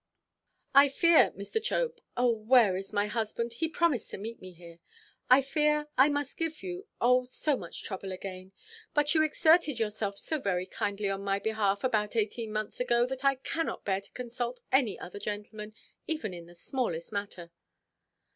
[0.73, 1.61] "I fear, Mr.
[1.61, 3.53] Chope—oh, where is my husband?
[3.53, 7.83] he promised to meet me here—I fear that I must give you, oh, so much
[7.83, 8.51] trouble again.
[8.95, 13.23] But you exerted yourself so very kindly on my behalf about eighteen months ago, that
[13.23, 15.75] I cannot bear to consult any other gentleman,
[16.07, 17.51] even in the smallest matter."